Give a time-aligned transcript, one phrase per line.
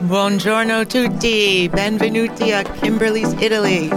[0.00, 3.90] Buongiorno tutti, benvenuti a Kimberly's Italy.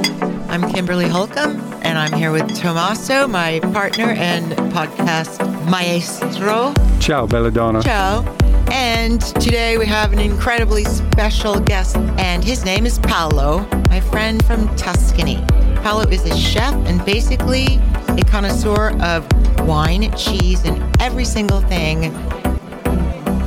[0.47, 6.71] I'm Kimberly Holcombe, and I'm here with Tommaso, my partner and podcast maestro.
[6.99, 7.81] Ciao, Belladonna.
[7.81, 8.23] Ciao.
[8.69, 14.45] And today we have an incredibly special guest, and his name is Paolo, my friend
[14.45, 15.43] from Tuscany.
[15.81, 19.27] Paolo is a chef and basically a connoisseur of
[19.65, 22.11] wine, cheese, and every single thing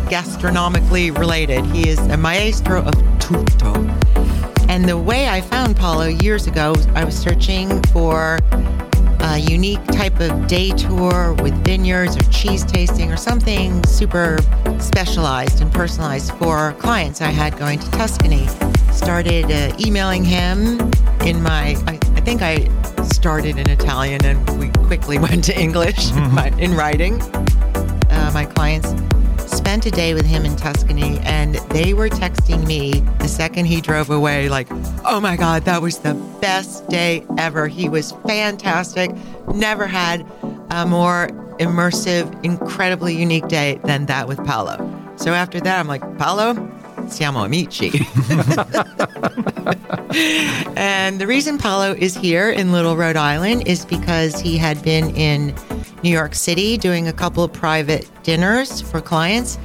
[0.08, 1.64] gastronomically related.
[1.66, 3.74] He is a maestro of tutto.
[4.68, 8.38] And the way I found Paolo years ago, I was searching for
[9.20, 14.38] a unique type of day tour with vineyards or cheese tasting or something super
[14.78, 18.46] specialized and personalized for clients I had going to Tuscany.
[18.92, 20.80] Started uh, emailing him
[21.24, 22.68] in my, I, I, think I
[23.04, 26.58] started in Italian and we quickly went to English mm-hmm.
[26.64, 27.20] in writing.
[28.10, 28.88] Uh, my clients
[29.54, 33.82] spent a day with him in Tuscany and they were texting me the second he
[33.82, 34.66] drove away, like,
[35.04, 37.68] oh my God, that was the best day ever.
[37.68, 39.10] He was fantastic.
[39.54, 40.26] Never had
[40.70, 44.76] a more immersive, incredibly unique day than that with Paolo.
[45.16, 46.54] So after that, I'm like, Paolo,
[47.08, 47.90] siamo amici.
[50.76, 55.14] and the reason Paolo is here in Little Rhode Island is because he had been
[55.14, 55.54] in
[56.02, 59.58] New York City doing a couple of private dinners for clients.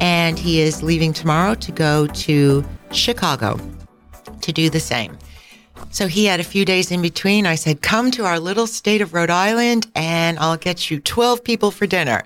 [0.00, 3.58] And he is leaving tomorrow to go to Chicago
[4.40, 5.18] to do the same.
[5.90, 7.46] So he had a few days in between.
[7.46, 11.44] I said, Come to our little state of Rhode Island and I'll get you 12
[11.44, 12.22] people for dinner.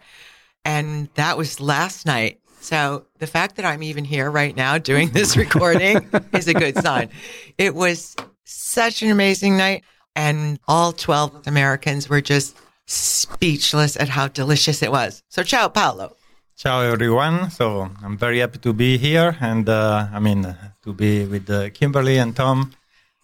[0.64, 2.40] And that was last night.
[2.66, 6.76] So the fact that I'm even here right now doing this recording is a good
[6.82, 7.10] sign.
[7.58, 9.84] It was such an amazing night.
[10.16, 12.56] And all 12 Americans were just
[12.86, 15.22] speechless at how delicious it was.
[15.28, 16.16] So, ciao, Paolo.
[16.56, 17.50] Ciao, everyone.
[17.50, 20.42] So, I'm very happy to be here and, uh, I mean,
[20.82, 22.72] to be with uh, Kimberly and Tom.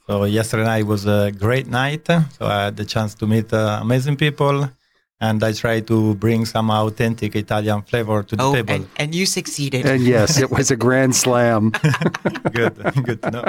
[0.06, 2.06] So, yesterday night was a great night.
[2.06, 4.68] So, I had the chance to meet uh, amazing people
[5.22, 8.74] and I try to bring some authentic Italian flavor to the oh, table.
[8.74, 9.86] And, and, you succeeded.
[9.86, 11.70] And yes, it was a grand slam.
[12.52, 12.74] good,
[13.04, 13.44] good to know.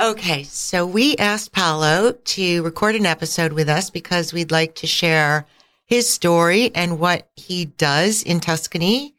[0.00, 4.86] Okay, so we asked Paolo to record an episode with us because we'd like to
[4.86, 5.44] share
[5.84, 9.14] his story and what he does in Tuscany.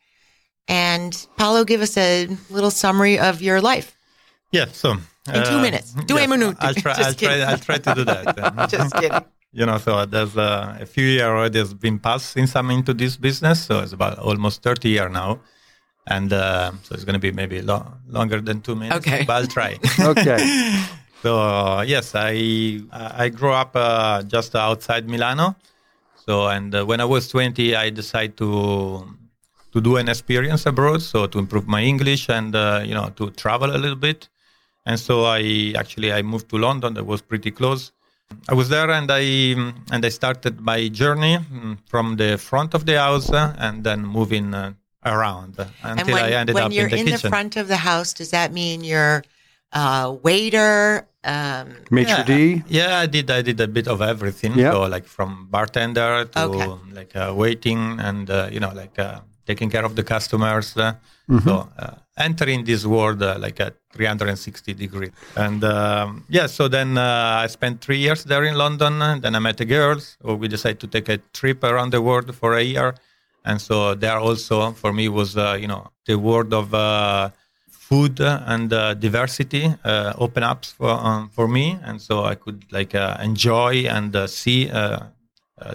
[0.67, 3.95] And Paolo, give us a little summary of your life.
[4.51, 6.57] Yeah, so in two uh, minutes, due yes, minuti.
[6.61, 6.93] I'll try.
[6.97, 8.69] I'll try, I'll try to do that.
[8.71, 9.21] Just kidding
[9.55, 12.93] you know, so there's uh, a few years already has been passed since I'm into
[12.93, 13.63] this business.
[13.63, 15.39] So it's about almost 30 years now.
[16.05, 19.23] And uh, so it's going to be maybe lo- longer than two minutes, okay.
[19.25, 19.79] but I'll try.
[19.99, 20.83] okay.
[21.23, 25.55] so uh, yes, I I grew up uh, just outside Milano.
[26.27, 29.07] So and uh, when I was 20, I decided to
[29.71, 33.31] to do an experience abroad, so to improve my English and uh, you know to
[33.31, 34.29] travel a little bit.
[34.85, 36.93] And so I actually I moved to London.
[36.93, 37.94] That was pretty close.
[38.47, 39.21] I was there and I
[39.91, 44.05] and I started my journey mm, from the front of the house uh, and then
[44.05, 44.73] moving uh,
[45.05, 46.89] around until when, I ended up in the kitchen.
[46.89, 49.23] When you're in the front of the house, does that mean you're
[49.71, 51.07] a waiter?
[51.23, 52.63] Um, Maitre yeah, d.
[52.67, 53.31] Yeah, I did.
[53.31, 54.53] I did a bit of everything.
[54.57, 54.73] Yep.
[54.73, 56.67] So like from bartender to okay.
[56.93, 60.77] like uh, waiting and uh, you know like uh, taking care of the customers.
[60.77, 60.93] Uh,
[61.29, 61.47] mm-hmm.
[61.47, 65.11] So uh, entering this world uh, like at 360 degree.
[65.35, 68.99] And um, yeah, so then uh, I spent three years there in London.
[69.21, 69.99] Then I met a girl.
[69.99, 72.95] So we decided to take a trip around the world for a year.
[73.43, 77.29] And so there also for me was, uh, you know, the world of uh,
[77.69, 81.77] food and uh, diversity uh, open up for, um, for me.
[81.83, 84.71] And so I could like enjoy and see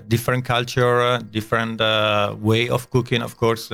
[0.08, 1.80] different culture, different
[2.40, 3.70] way of cooking, of course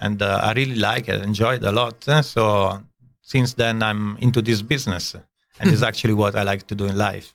[0.00, 2.04] and uh, I really like it, enjoy it a lot.
[2.24, 2.82] So
[3.22, 5.14] since then, I'm into this business,
[5.60, 7.34] and it's actually what I like to do in life.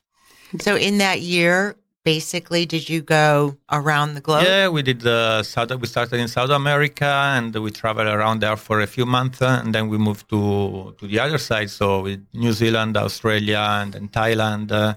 [0.60, 4.44] So in that year, basically, did you go around the globe?
[4.44, 5.06] Yeah, we did.
[5.06, 9.06] Uh, South, we started in South America, and we traveled around there for a few
[9.06, 11.70] months, uh, and then we moved to to the other side.
[11.70, 14.72] So with New Zealand, Australia, and then Thailand.
[14.72, 14.96] Uh,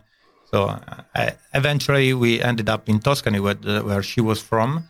[0.50, 0.68] so
[1.14, 3.56] uh, eventually, we ended up in Tuscany, where,
[3.88, 4.88] where she was from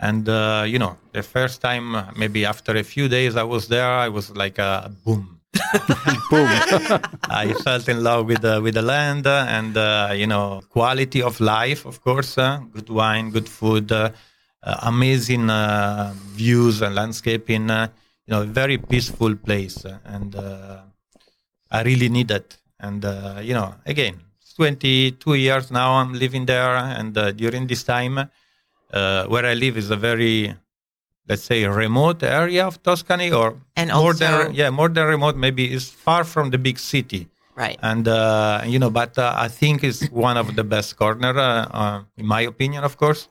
[0.00, 3.86] and uh, you know, the first time, maybe after a few days I was there,
[3.86, 5.40] I was like a boom.
[6.30, 6.48] boom!
[7.28, 11.22] I felt in love with the with the land uh, and uh, you know quality
[11.22, 12.38] of life, of course.
[12.38, 14.10] Uh, good wine, good food, uh,
[14.62, 15.50] uh, amazing
[16.34, 17.68] views and landscaping.
[17.68, 20.34] you know, very peaceful place, and
[21.70, 22.56] I really need that.
[22.78, 23.04] And
[23.44, 24.20] you know, again,
[24.56, 28.30] 22 years now I'm living there, and during this time
[28.92, 30.54] uh, where I live is a very,
[31.28, 35.36] let's say, remote area of Tuscany, or and more also, than yeah, more than remote.
[35.36, 37.28] Maybe is far from the big city.
[37.54, 37.78] Right.
[37.82, 41.66] And uh, you know, but uh, I think it's one of the best corner, uh,
[41.66, 43.28] uh, in my opinion, of course,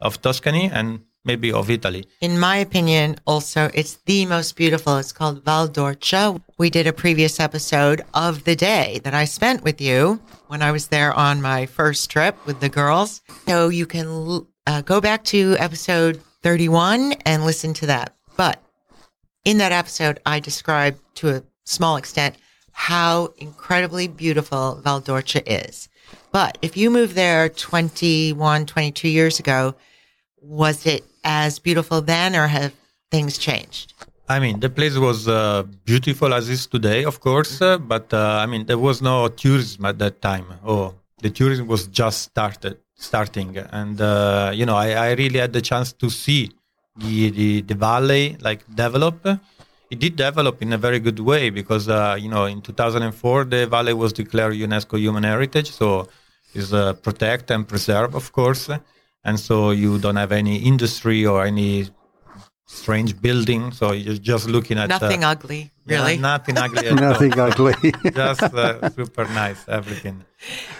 [0.00, 2.06] of Tuscany and maybe of Italy.
[2.20, 4.96] In my opinion, also, it's the most beautiful.
[4.96, 6.40] It's called Val d'Orcia.
[6.58, 10.72] We did a previous episode of the day that I spent with you when I
[10.72, 13.22] was there on my first trip with the girls.
[13.46, 18.14] So you can uh, go back to episode 31 and listen to that.
[18.36, 18.62] But
[19.44, 22.36] in that episode, I described to a small extent
[22.72, 25.88] how incredibly beautiful Val d'Orcia is.
[26.32, 29.74] But if you moved there 21, 22 years ago,
[30.40, 32.72] was it as beautiful then or have
[33.10, 33.94] things changed?
[34.28, 38.38] I mean, the place was uh, beautiful as is today, of course, uh, but uh,
[38.42, 40.46] I mean, there was no tourism at that time.
[40.64, 42.78] Oh, the tourism was just started,
[43.08, 46.52] starting, and uh, you know, I, I, really had the chance to see
[46.96, 49.26] the, the, the valley like develop.
[49.90, 53.66] It did develop in a very good way because uh, you know, in 2004, the
[53.66, 56.08] valley was declared UNESCO Human Heritage, so
[56.54, 58.68] it's uh, protect and preserve, of course
[59.24, 61.88] and so you don't have any industry or any
[62.66, 63.72] strange building.
[63.72, 66.14] So you're just looking at nothing uh, ugly, really.
[66.14, 66.94] Yeah, nothing ugly.
[67.08, 67.74] nothing ugly.
[68.14, 70.24] just uh, super nice, everything.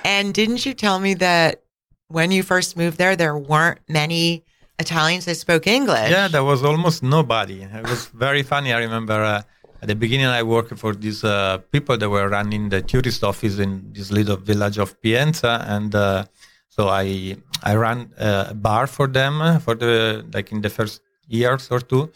[0.05, 1.62] And didn't you tell me that
[2.10, 4.44] when you first moved there, there weren't many
[4.78, 6.10] Italians that spoke English?
[6.10, 7.62] Yeah, there was almost nobody.
[7.62, 8.72] It was very funny.
[8.72, 9.14] I remember.
[9.14, 9.42] Uh,
[9.82, 13.58] at the beginning, I worked for these uh, people that were running the tourist office
[13.58, 16.26] in this little village of Pienza, and uh,
[16.68, 21.68] so I I ran a bar for them for the like in the first years
[21.70, 22.10] or two,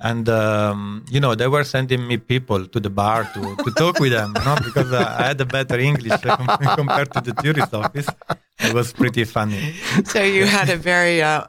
[0.00, 3.98] and um, you know they were sending me people to the bar to, to talk
[3.98, 7.72] with them, you know, because uh, I had a better English compared to the tourist
[7.72, 8.08] office.
[8.60, 9.74] It was pretty funny.
[10.04, 11.46] So you had a very uh,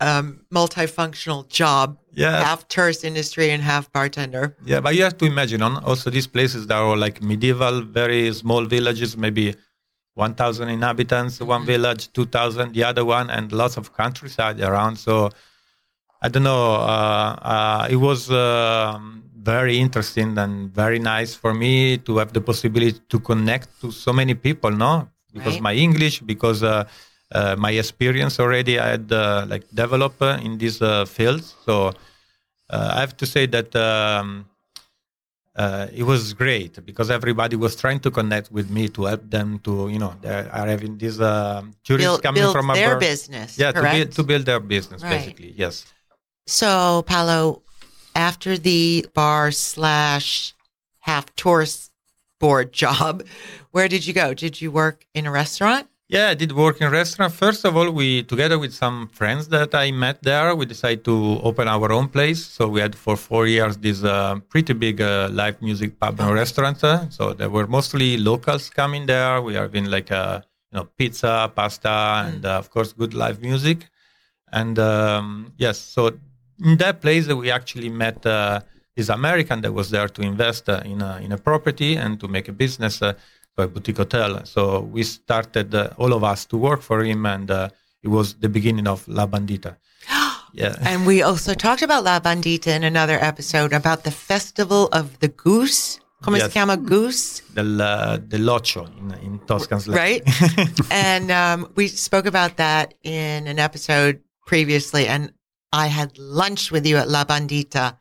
[0.00, 1.98] um, multifunctional job.
[2.12, 2.42] Yeah.
[2.44, 4.56] Half tourist industry and half bartender.
[4.64, 8.64] Yeah, but you have to imagine also these places that are like medieval, very small
[8.66, 9.56] villages, maybe
[10.14, 11.66] 1,000 inhabitants, one mm-hmm.
[11.66, 14.96] village, 2,000, the other one, and lots of countryside around.
[14.96, 15.30] So
[16.22, 16.74] I don't know.
[16.74, 18.98] Uh, uh, it was uh,
[19.36, 24.12] very interesting and very nice for me to have the possibility to connect to so
[24.12, 24.70] many people.
[24.70, 25.62] No, because right.
[25.62, 26.84] my English, because uh,
[27.32, 30.78] uh, my experience already I had uh, like developed in these
[31.08, 31.54] fields.
[31.64, 31.92] So
[32.70, 33.74] I have to say that.
[33.76, 34.46] Um,
[35.56, 39.58] uh, it was great because everybody was trying to connect with me to help them
[39.60, 43.00] to you know they are having these uh, tourists build, coming build from their abroad.
[43.00, 45.10] business yeah to build, to build their business right.
[45.10, 45.84] basically yes
[46.46, 47.62] so Paolo
[48.14, 50.54] after the bar slash
[51.00, 51.90] half tourist
[52.38, 53.24] board job
[53.70, 56.86] where did you go did you work in a restaurant yeah, I did work in
[56.86, 57.32] a restaurant.
[57.32, 61.40] First of all, we together with some friends that I met there, we decided to
[61.42, 62.44] open our own place.
[62.44, 66.34] So we had for four years this uh, pretty big uh, live music pub and
[66.34, 66.84] restaurant.
[66.84, 69.40] Uh, so there were mostly locals coming there.
[69.40, 72.28] We are having like a uh, you know pizza, pasta, mm.
[72.28, 73.88] and uh, of course good live music.
[74.52, 76.12] And um, yes, so
[76.62, 78.60] in that place we actually met uh,
[78.96, 82.48] this American that was there to invest in a in a property and to make
[82.48, 83.16] a business a
[83.56, 84.44] boutique hotel.
[84.44, 87.68] So we started uh, all of us to work for him, and uh,
[88.02, 89.76] it was the beginning of La Bandita.
[90.52, 95.18] yeah, and we also talked about La Bandita in another episode about the festival of
[95.20, 96.00] the goose.
[96.22, 96.46] Come yes.
[96.46, 97.42] si chiama goose?
[97.52, 99.96] Del, uh, dell'occio in, in Toscan slang.
[99.96, 100.22] Right.
[100.90, 105.32] and um, we spoke about that in an episode previously, and
[105.74, 107.98] I had lunch with you at La Bandita.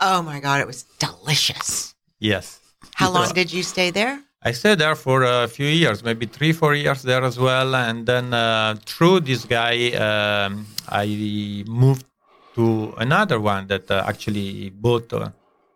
[0.00, 1.94] Oh my God, it was delicious.
[2.18, 2.58] Yes.
[2.94, 4.20] How long did you stay there?
[4.42, 7.76] I stayed there for a few years, maybe three, four years there as well.
[7.76, 12.06] And then uh, through this guy, um, I moved
[12.56, 15.30] to another one that uh, actually bought uh,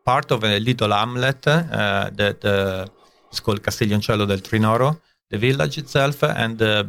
[0.05, 2.87] part of a little hamlet uh, that uh,
[3.33, 5.00] is called Castiglioncello del Trinoro,
[5.31, 6.25] the village itself.
[6.25, 6.85] And uh,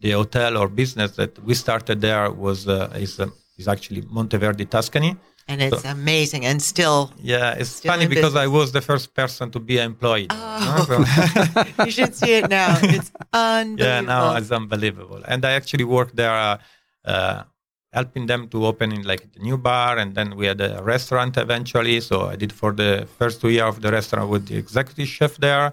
[0.00, 3.18] the hotel or business that we started there was is,
[3.56, 5.16] is actually Monteverdi Tuscany.
[5.48, 8.42] And it's so, amazing and still yeah it's still funny because business.
[8.42, 11.64] i was the first person to be employed oh.
[11.84, 12.76] you should see it now.
[12.82, 15.22] It's unbelievable yeah now it's unbelievable.
[15.24, 16.58] and i actually worked there uh,
[17.04, 17.44] uh,
[17.92, 21.36] helping them to open in like the new bar and then we had a restaurant
[21.36, 22.00] eventually.
[22.00, 25.36] So i did for the first two years of the restaurant with the executive chef
[25.36, 25.72] there.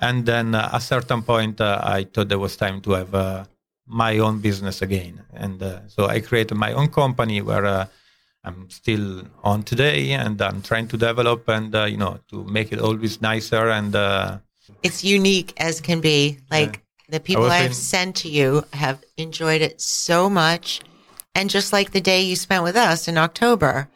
[0.00, 3.14] And then uh, at a certain point uh, i thought there was time to have
[3.14, 3.44] uh,
[3.88, 7.88] my own business again and uh, so i created my own company where
[8.44, 12.72] I'm still on today, and I'm trying to develop and uh, you know to make
[12.72, 13.94] it always nicer and.
[13.94, 14.38] Uh,
[14.82, 16.38] it's unique as can be.
[16.50, 20.80] Like the people I've sent to you have enjoyed it so much.
[21.34, 23.88] And just like the day you spent with us in October,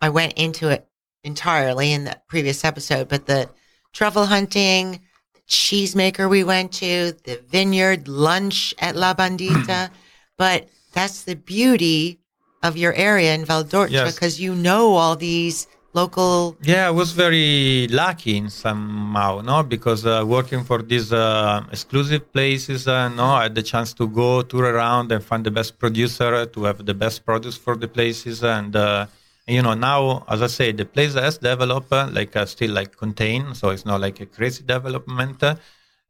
[0.00, 0.88] I went into it
[1.24, 3.48] entirely in the previous episode, but the
[3.92, 5.00] truffle hunting,
[5.48, 9.90] cheesemaker we went to, the vineyard lunch at La Bandita.
[10.36, 12.18] but that's the beauty
[12.62, 14.14] of your area in Valdorcia Yes.
[14.14, 16.56] because you know all these local.
[16.62, 22.30] Yeah, I was very lucky in somehow, no, because uh, working for these uh, exclusive
[22.32, 25.78] places, uh, no, I had the chance to go tour around and find the best
[25.78, 29.06] producer to have the best produce for the places, and uh,
[29.48, 32.96] you know now, as I say, the place has developed, uh, like uh, still like
[32.96, 35.42] contain so it's not like a crazy development.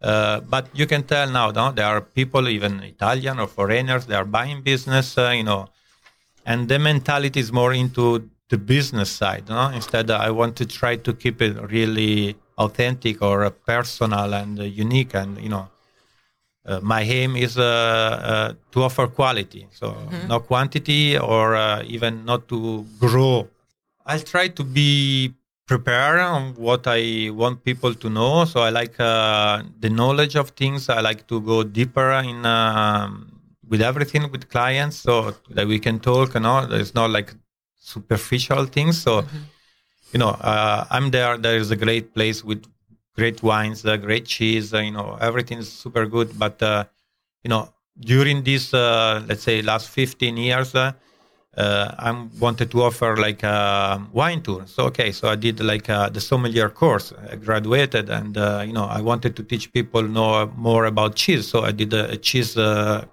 [0.00, 4.14] Uh, but you can tell now, no, there are people, even Italian or foreigners, they
[4.14, 5.68] are buying business, uh, you know,
[6.46, 9.68] and the mentality is more into the business side no?
[9.68, 15.38] instead i want to try to keep it really authentic or personal and unique and
[15.40, 15.68] you know
[16.66, 19.66] uh, my aim is uh, uh, to offer quality.
[19.70, 19.96] So
[20.28, 23.48] no quantity or uh, even not to grow.
[24.06, 25.34] I'll try to be
[25.66, 28.44] prepared on what i want people to know.
[28.44, 30.88] So i like uh, the knowledge of things.
[30.88, 33.32] I like to go deeper in um,
[33.68, 37.34] with everything with clients so that we can talk you know it's not like
[37.76, 39.00] superficial things.
[39.00, 39.24] So
[40.12, 41.36] you know uh, i'm there.
[41.36, 42.64] There is a great place with
[43.18, 46.84] great wines uh, great cheese uh, you know everything is super good but uh,
[47.44, 47.62] you know
[48.12, 50.92] during this uh, let's say last 15 years uh,
[51.56, 54.62] I wanted to offer like a wine tour.
[54.66, 57.12] So okay, so I did like the sommelier course.
[57.32, 58.36] I graduated, and
[58.68, 61.48] you know I wanted to teach people know more about cheese.
[61.48, 62.54] So I did a, a cheese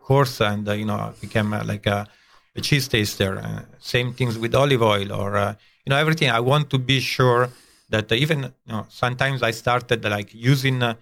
[0.07, 1.99] course, and you know I became like a,
[2.55, 3.31] a cheese taster.
[3.79, 5.31] Same things with olive oil or
[5.83, 6.29] you know everything.
[6.29, 7.49] I want to be sure
[7.89, 10.83] that even you know sometimes I started like using.
[10.83, 10.95] Uh,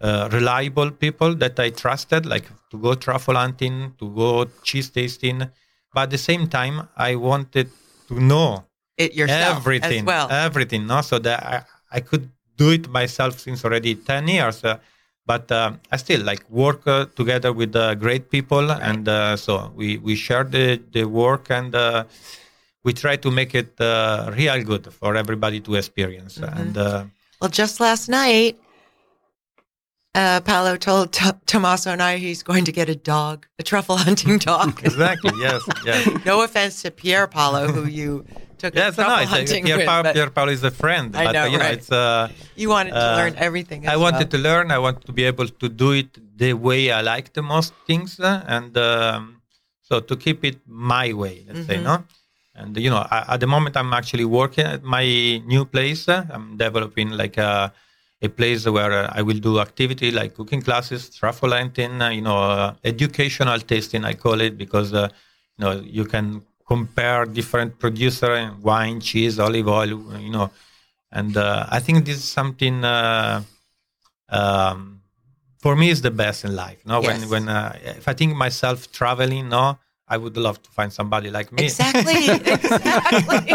[0.00, 5.48] uh, reliable people that I trusted, like to go truffle hunting, to go cheese tasting.
[5.94, 7.70] But at the same time, I wanted
[8.08, 8.64] to know
[8.96, 10.28] It yourself everything, well.
[10.30, 11.02] everything, no?
[11.02, 14.64] So that I, I could do it myself since already 10 years.
[14.64, 14.78] Uh,
[15.24, 18.70] but uh, I still like work uh, together with uh, great people.
[18.72, 22.04] And uh, so we, we share the, the work and uh,
[22.84, 26.38] we try to make it uh, real good for everybody to experience.
[26.38, 26.58] Mm-hmm.
[26.60, 27.04] And uh,
[27.40, 28.58] Well, just last night,
[30.14, 33.96] uh, Paolo told T- Tommaso and I he's going to get a dog, a truffle
[33.96, 34.80] hunting dog.
[34.84, 36.08] exactly, yes, yes.
[36.26, 38.24] no offense to Pier Paolo, who you
[38.58, 41.32] took Yes, no, hunting Pier, with, Paolo, but Pier Paolo is a friend, I but
[41.32, 41.78] know, uh, you know, right.
[41.78, 41.90] it's.
[41.90, 43.88] Uh, you wanted to uh, learn everything.
[43.88, 44.28] I wanted well.
[44.28, 44.70] to learn.
[44.70, 48.20] I want to be able to do it the way I like the most things,
[48.20, 49.40] uh, and um,
[49.80, 51.84] so to keep it my way, let's say, Mm-hmm.
[51.84, 52.04] no.
[52.54, 55.04] And you know, I, at the moment, I'm actually working at my
[55.46, 56.08] new place.
[56.08, 57.72] I'm developing like a
[58.24, 62.38] a place where I will do activity like cooking classes, truffle hunting, uh, you know,
[62.38, 64.04] uh, educational tasting.
[64.04, 65.08] I call it because uh,
[65.58, 69.88] you know you can compare different producer and wine, cheese, olive oil,
[70.20, 70.50] you know,
[71.10, 73.42] and uh, I think this is something uh,
[74.28, 75.00] um,
[75.58, 76.78] for me is the best in life.
[76.86, 77.08] No, Yes.
[77.08, 79.78] when when uh, if I think myself traveling, no,
[80.12, 81.64] I would love to find somebody like me.
[81.64, 82.28] Exactly.
[82.28, 83.54] exactly.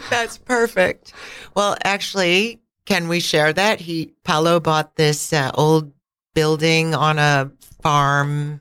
[0.10, 1.14] That's perfect.
[1.54, 3.80] Well, actually, can we share that?
[3.80, 5.92] He Paolo bought this uh, old
[6.34, 7.50] building on a
[7.80, 8.60] farm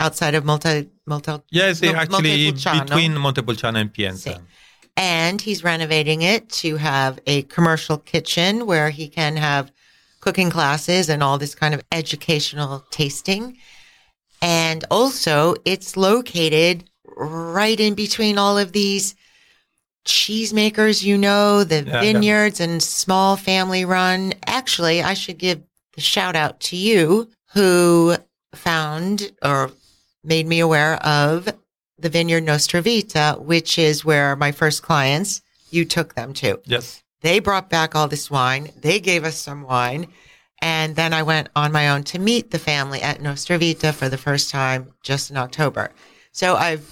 [0.00, 1.40] outside of Multi Multi.
[1.52, 2.84] Yes, actually Montepulciano.
[2.86, 4.42] between Montepulciano and Pienza.
[4.96, 9.70] And he's renovating it to have a commercial kitchen where he can have
[10.18, 13.58] cooking classes and all this kind of educational tasting.
[14.42, 16.84] And also, it's located
[17.16, 19.14] right in between all of these
[20.04, 24.34] cheesemakers, you know, the Yeah, vineyards and small family run.
[24.46, 25.62] Actually, I should give
[25.94, 28.16] the shout out to you who
[28.54, 29.72] found or
[30.22, 31.48] made me aware of
[31.98, 35.40] the Vineyard Nostra Vita, which is where my first clients,
[35.70, 36.60] you took them to.
[36.64, 37.02] Yes.
[37.22, 38.70] They brought back all this wine.
[38.76, 40.08] They gave us some wine.
[40.62, 44.08] And then I went on my own to meet the family at Nostra Vita for
[44.08, 45.90] the first time just in October.
[46.32, 46.84] So I've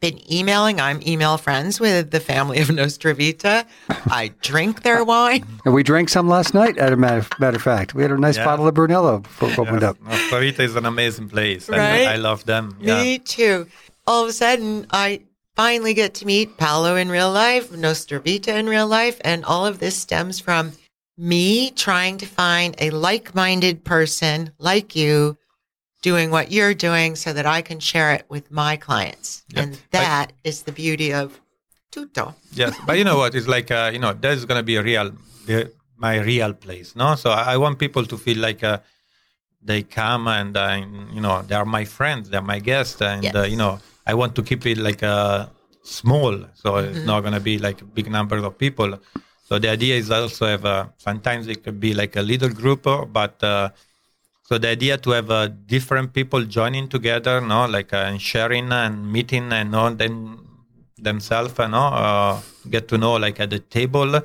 [0.00, 0.80] been emailing.
[0.80, 3.66] I'm email friends with the family of Nostra Vita.
[3.88, 5.44] I drink their wine.
[5.66, 7.94] And we drank some last night, as a matter, matter of fact.
[7.94, 8.46] We had a nice Yeah.
[8.46, 9.90] bottle of Brunello before it opened Yes.
[9.90, 9.96] up.
[10.02, 11.68] No, Clarita is an amazing place.
[11.68, 12.06] and Right?
[12.06, 12.76] I love them.
[12.80, 13.02] Yeah.
[13.02, 13.66] Me too.
[14.06, 15.20] All of a sudden, I
[15.54, 19.66] finally get to meet Paolo in real life, Nostra Vita in real life, and all
[19.66, 20.72] of this stems from
[21.20, 25.36] me trying to find a like-minded person like you
[26.02, 29.44] doing what you're doing so that I can share it with my clients.
[29.48, 29.62] Yeah.
[29.62, 31.38] And that is the beauty of
[31.90, 32.36] Tutto.
[32.52, 35.10] yes but you know what it's like uh, you know there's gonna be a real
[35.46, 38.78] the, my real place no so I, I want people to feel like uh,
[39.62, 40.80] they come and uh,
[41.12, 44.34] you know they are my friends, they're my guests, and uh, you know I want
[44.36, 45.46] to keep it like uh,
[45.82, 48.98] small, so it's not gonna be like a big number of people.
[49.50, 52.86] So the idea is also have uh, sometimes it could be like a little group,
[52.86, 53.70] uh, but uh,
[54.44, 58.70] so the idea to have uh, different people joining together, no, like uh, and sharing
[58.70, 60.46] and meeting and know them
[60.96, 64.20] themselves, uh, no, uh, get to know like at the table.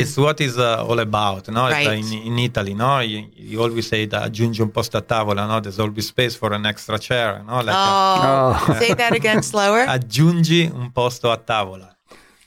[0.00, 1.66] It's what is uh, all about, no.
[1.68, 1.98] It's, Right.
[2.04, 5.60] in, in Italy, no, you, you always say that aggiungi un posto a tavola, no.
[5.60, 7.62] There's always space for an extra chair, no.
[7.62, 9.86] Like uh, Oh, say that again slower.
[9.86, 11.94] aggiungi un posto a tavola.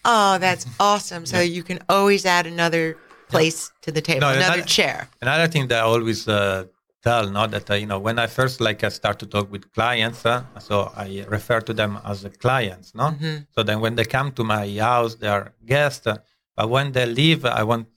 [0.05, 1.25] Oh, that's awesome.
[1.25, 5.08] So you can always add another place to the table, No, another another- chair.
[5.22, 6.65] Another thing that I always uh,
[7.03, 9.72] tell, no, that uh, you know, when I first like I start to talk with
[9.74, 13.15] clients, uh, so I refer to them as the clients, no.
[13.55, 16.17] So then when they come to my house, they are guests, uh,
[16.55, 17.88] but when they leave, I want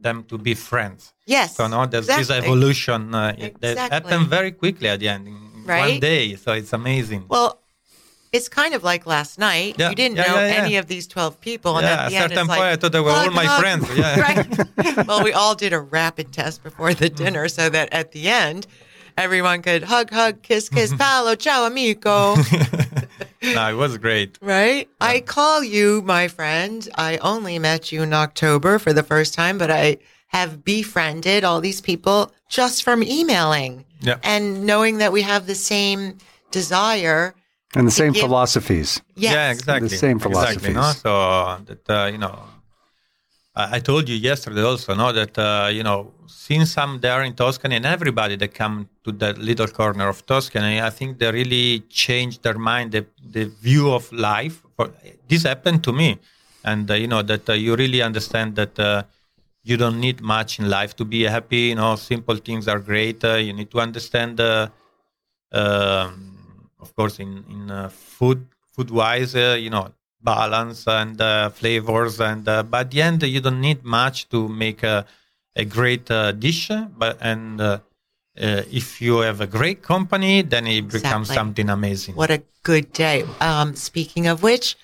[0.00, 1.12] them to be friends.
[1.26, 1.56] Yes.
[1.56, 2.46] So no, there's this exactly.
[2.46, 4.10] evolution uh, it- that Exactly.
[4.12, 5.34] happen very quickly at the end, in
[5.66, 6.36] one day.
[6.36, 7.26] So it's amazing.
[7.28, 7.60] Well,
[8.34, 9.76] it's kind of like last night.
[9.78, 11.78] Yeah, You didn't yeah, know yeah, any of these 12 people.
[11.78, 14.20] And at the end, it's like, I thought they were all my friends, yeah.
[14.20, 15.06] right.
[15.06, 17.24] well, we all did a rapid test before the mm-hmm.
[17.24, 18.66] dinner so that at the end,
[19.16, 20.98] everyone could hug, hug, kiss, kiss, mm-hmm.
[20.98, 22.34] palo, ciao, amico.
[23.54, 24.36] no, it was great.
[24.42, 24.88] right?
[25.00, 26.88] I call you my friend.
[26.96, 31.60] I only met you in October for the first time, but I have befriended all
[31.60, 33.84] these people just from emailing
[34.24, 36.18] and knowing that we have the same
[36.50, 37.34] desire.
[37.76, 39.00] And the same give- philosophies.
[39.14, 39.32] Yes.
[39.32, 39.88] Yeah, exactly.
[39.88, 40.80] The same Exactly, no?
[40.80, 41.02] philosophies.
[41.02, 41.12] So
[41.68, 42.38] that uh, you know,
[43.54, 47.34] I, I told you yesterday also, no, that uh, you know, since I'm there in
[47.34, 51.80] Tuscany and everybody that come to that little corner of Tuscany, I think they really
[51.88, 54.62] changed their mind, the, the view of life.
[54.76, 54.90] For,
[55.28, 56.18] this happened to me,
[56.64, 58.78] and uh, you know that uh, you really understand that.
[58.78, 59.02] Uh,
[59.66, 61.68] you don't need much in life to be happy.
[61.70, 63.24] You know, simple things are great.
[63.24, 64.68] Uh, you need to understand uh,
[65.52, 66.33] um,
[66.84, 68.40] of course in in uh, food
[68.74, 69.84] food wise uh, you know
[70.34, 74.48] balance and uh, flavors and uh, but at the end you don't need much to
[74.64, 74.96] make a,
[75.62, 76.70] a great uh, dish
[77.00, 77.78] but and uh,
[78.44, 81.34] uh, if you have a great company then it becomes Exactly.
[81.40, 83.24] something amazing What a good day.
[83.40, 84.76] Um, speaking of which,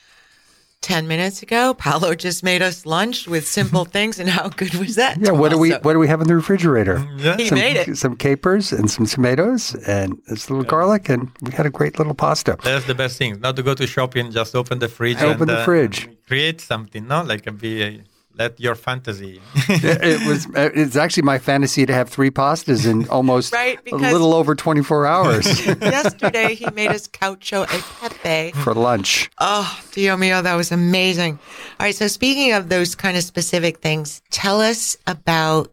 [0.83, 4.19] 10 minutes ago, Paolo just made us lunch with simple things.
[4.19, 5.19] And how good was that?
[5.21, 7.07] Yeah, what do we what do we have in the refrigerator?
[7.19, 7.97] yeah He some, made it.
[7.99, 12.15] some capers and some tomatoes and this little garlic, and we had a great little
[12.15, 12.57] pasta.
[12.63, 15.51] that's the best thing not to go to shopping just open the fridge Open and,
[15.51, 16.09] the uh, fridge.
[16.27, 18.01] create something no like a be a,
[18.41, 20.47] let your fantasy it, it was.
[20.47, 24.55] Uh, it's actually my fantasy to have three pastas in almost Right, a little over
[24.55, 28.53] twenty four hours Yesterday, he made us cacio e pepe.
[28.65, 29.31] for lunch.
[29.39, 31.39] Oh, Dio mio, that was amazing.
[31.79, 31.95] All right.
[31.95, 35.71] So speaking of those kind of specific things, tell us about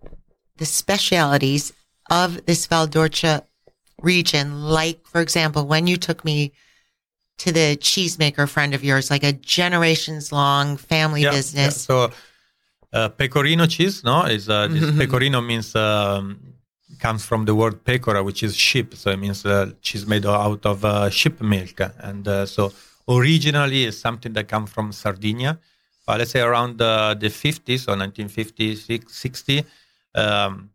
[0.58, 1.72] the specialities
[2.10, 3.44] of this Valdorcia
[4.02, 4.64] region.
[4.64, 6.52] Like, for example, when you took me
[7.40, 11.86] to the cheesemaker friend of yours, like a generations long family Yeah, business.
[11.90, 12.08] yeah.
[12.10, 12.12] So,
[12.98, 16.40] uh, pecorino cheese, no, is uh, this pecorino means um,
[17.00, 18.96] comes from the word pecora, which is sheep.
[18.96, 22.74] So it means uh, cheese made out of uh, sheep milk, and uh, so
[23.08, 25.60] originally it's something that comes from Sardinia.
[26.06, 28.76] But let's say around uh, the 50s, or 1950,
[29.08, 29.66] 60,
[30.16, 30.70] um,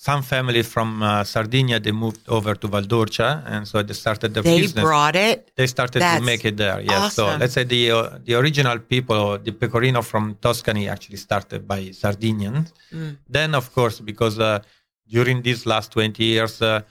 [0.00, 4.42] some family from uh, Sardinia they moved over to Valdorcia, and so they started the
[4.42, 5.50] they business brought it.
[5.56, 6.80] they started That's to make it there.
[6.80, 7.14] Yes.
[7.14, 11.90] So let's say the uh, the original people, the pecorino from Tuscany, actually started by
[11.90, 12.72] Sardinians.
[12.94, 13.16] Mm.
[13.28, 14.60] Then, of course, because uh,
[15.08, 16.82] during these last twenty years, uh,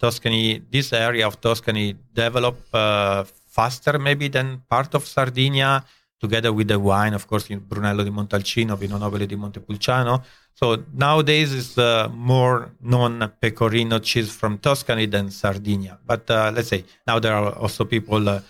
[0.00, 5.84] Tuscany, this area of Tuscany developed uh, faster maybe than part of Sardinia.
[6.18, 10.24] Together with the wine, of course, in Brunello di Montalcino, Vino Nobile di Montepulciano.
[10.56, 15.98] So nowadays it's uh, more known pecorino cheese from Tuscany than Sardinia.
[16.06, 18.40] But uh, let's say now there are also people, uh,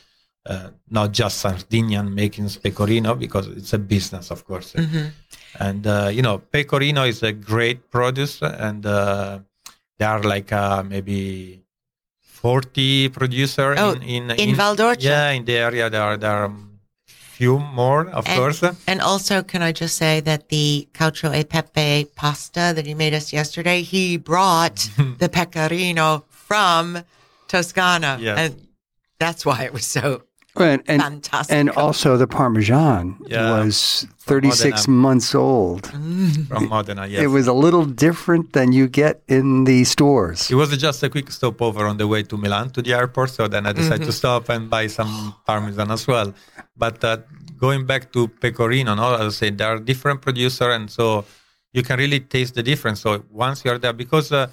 [0.46, 4.74] uh, not just Sardinian, making pecorino because it's a business, of course.
[4.74, 5.06] Mm-hmm.
[5.58, 9.40] And uh, you know, pecorino is a great produce, and uh,
[9.98, 11.64] there are like uh, maybe
[12.20, 15.02] forty producer Oh, in, in in Valdorcia?
[15.02, 16.52] Yeah, in the area there are there are
[17.36, 18.62] few more, of And, course.
[18.62, 18.74] Uh?
[18.86, 23.14] and also, can I just say that the cacio e pepe pasta that he made
[23.14, 27.02] us yesterday, he brought the pecorino from
[27.48, 28.18] Toscana.
[28.20, 28.38] Yes.
[28.38, 28.68] And
[29.18, 30.22] that's why it was so
[30.60, 31.54] And and, fantastic.
[31.56, 33.50] and also the Parmesan Yeah.
[33.64, 35.02] was thirty six Modena.
[35.02, 35.86] months old.
[36.48, 37.06] from Modena.
[37.06, 40.50] Yes, It was a little different than you get in the stores.
[40.50, 43.30] It was just a quick stopover on the way to Milan to the airport.
[43.30, 46.32] So then I decided to stop and buy some parmesan as well.
[46.76, 47.18] But uh,
[47.58, 51.24] going back to pecorino, no, as I said, there are different producers, and so
[51.72, 53.00] you can really taste the difference.
[53.00, 54.46] So once you're there, because uh,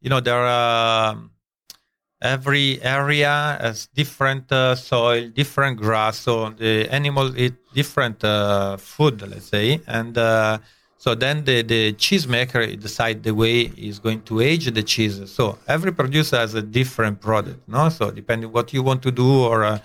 [0.00, 1.16] you know there are
[2.26, 6.18] every area has different uh, soil, different grass.
[6.18, 10.58] So the animal eat different uh, food, let's say, and uh,
[10.98, 15.30] so then the, the cheesemaker decide the way he's going to age the cheese.
[15.30, 17.88] So every producer has a different product, no?
[17.90, 19.78] So depending what you want to do, or, uh,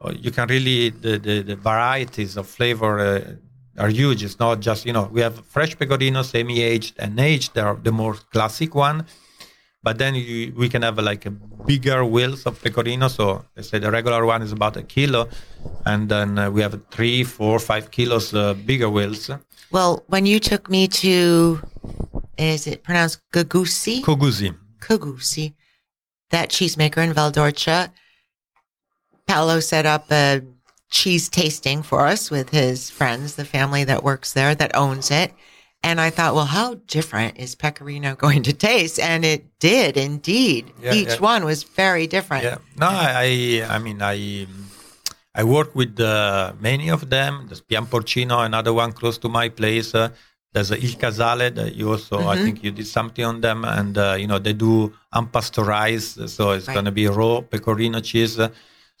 [0.00, 4.22] or you can really the, the, the varieties of flavor uh, are huge.
[4.22, 7.54] It's not just you know we have fresh pecorino, semi-aged, and aged.
[7.54, 9.06] They are the more classic one
[9.82, 13.08] but then you, we can have like a bigger wheels of pecorino.
[13.08, 15.28] So let's say the regular one is about a kilo,
[15.86, 19.30] and then uh, we have three, four, five kilos uh, bigger wheels.
[19.70, 21.60] Well, when you took me to,
[22.36, 24.02] is it pronounced Gagusi?
[24.02, 24.54] Cugusi.
[24.80, 25.54] Cugusi,
[26.30, 27.90] that cheesemaker in Valdorcia.
[29.26, 30.42] Paolo set up a
[30.90, 35.32] cheese tasting for us with his friends, the family that works there that owns it.
[35.82, 38.98] And I thought, well, how different is Pecorino going to taste?
[38.98, 40.72] And it did indeed.
[40.82, 41.18] Yeah, Each yeah.
[41.18, 42.44] one was very different.
[42.44, 42.58] Yeah.
[42.76, 44.46] No, I, I mean, I,
[45.34, 47.46] I work with uh, many of them.
[47.48, 49.94] There's Pian Porcino, another one close to my place.
[49.94, 50.10] Uh,
[50.52, 52.28] there's Il Casale that you also, mm-hmm.
[52.28, 53.64] I think you did something on them.
[53.64, 56.28] And, uh, you know, they do unpasteurized.
[56.28, 56.74] So it's right.
[56.74, 58.38] going to be raw pecorino cheese.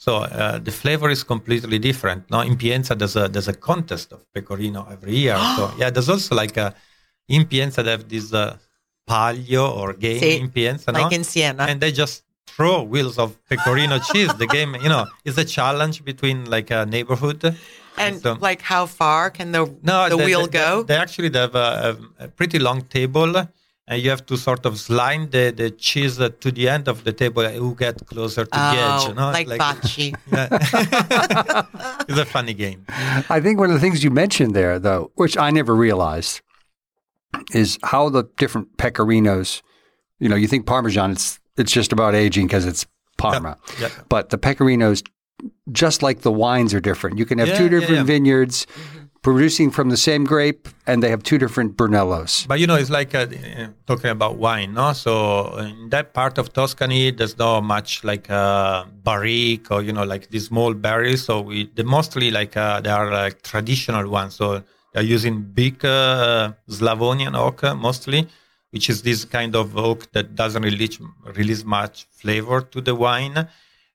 [0.00, 2.30] So uh, the flavor is completely different.
[2.30, 5.36] Now in Pienza there's a there's a contest of pecorino every year.
[5.56, 6.74] so yeah, there's also like a
[7.28, 8.56] in Pienza they have this uh,
[9.06, 11.16] palio or game See, in Pienza, like no?
[11.18, 14.32] in Siena, and they just throw wheels of pecorino cheese.
[14.34, 17.56] The game, you know, is a challenge between like a neighborhood.
[17.98, 20.82] And so, like, how far can the no, the they, wheel they, go?
[20.82, 23.46] They, they actually they have a, a, pretty long table
[23.90, 27.12] and you have to sort of slide the, the cheese to the end of the
[27.12, 29.08] table who get closer to oh, the edge.
[29.08, 29.30] You know?
[29.32, 30.14] Like, like bocce.
[32.08, 32.84] it's a funny game.
[32.88, 36.40] I think one of the things you mentioned there, though, which I never realized,
[37.52, 39.60] is how the different pecorinos,
[40.20, 42.86] you know, you think Parmesan, it's, it's just about aging because it's
[43.18, 43.58] Parma.
[43.80, 43.80] Yep.
[43.80, 44.06] Yep.
[44.08, 45.02] But the pecorinos,
[45.72, 47.18] just like the wines are different.
[47.18, 48.04] You can have yeah, two different yeah, yeah.
[48.04, 48.66] vineyards.
[48.66, 52.46] Mm-hmm producing from the same grape, and they have two different Brunellos.
[52.46, 53.26] But you know, it's like uh,
[53.86, 54.92] talking about wine, no?
[54.92, 60.04] So in that part of Tuscany, there's not much like uh, barrique or you know,
[60.04, 61.24] like these small barrels.
[61.24, 64.34] So we they mostly like uh, they are like traditional ones.
[64.34, 68.26] So they're using big uh, Slavonian oak uh, mostly,
[68.70, 70.98] which is this kind of oak that doesn't release
[71.36, 73.48] release much flavor to the wine.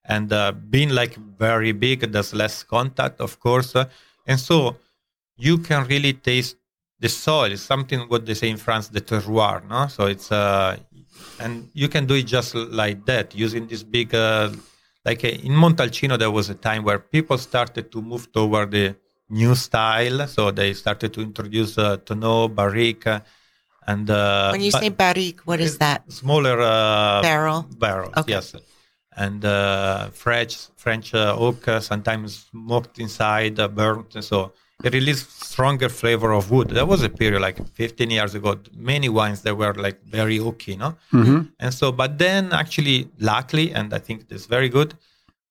[0.08, 3.74] And uh, being like very big, there's less contact, of course.
[4.28, 4.78] and so
[5.38, 6.58] you can really taste
[7.00, 7.52] the soil.
[7.52, 9.67] It's something what they say in France, the terroir.
[9.67, 10.78] No, so it's uh,
[11.39, 14.13] and you can do it just like that using this big.
[14.13, 14.52] Uh,
[15.04, 18.95] like uh, in Montalcino, there was a time where people started to move toward the
[19.30, 20.28] new style.
[20.28, 23.08] So they started to introduce uh, tonneau, barrique,
[23.88, 26.12] and uh, when you say barrique, what is that?
[26.12, 27.67] Smaller uh, barrel.
[27.78, 28.12] Barrel.
[28.17, 28.34] Okay.
[28.34, 28.56] Yes.
[29.15, 34.24] And uh, French French uh, oak, uh, sometimes smoked inside, uh, burnt.
[34.24, 36.70] So released stronger flavor of wood.
[36.70, 40.78] That was a period like 15 years ago, many wines that were like very oaky,
[40.78, 40.96] no?
[41.14, 41.42] Mm-hmm.
[41.60, 44.96] And so, but then actually, luckily, and I think it's very good,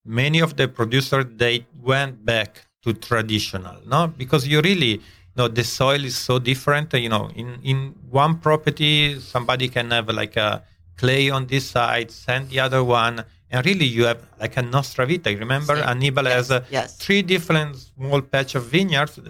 [0.05, 4.09] many of the producers, they went back to traditional, no?
[4.09, 6.93] Because you really, you know, the soil is so different.
[6.93, 10.63] You know, in, in one property, somebody can have like a
[10.97, 15.07] clay on this side, send the other one, and really, you have like a Nostra
[15.07, 15.31] Vita.
[15.31, 16.97] Remember, Annibale yes, has uh, yes.
[16.97, 19.21] three different small patch of vineyards,